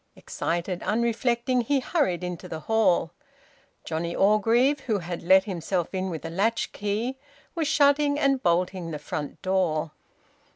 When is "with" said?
6.09-6.25